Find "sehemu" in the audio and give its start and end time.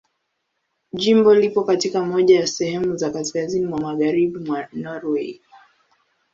2.47-2.95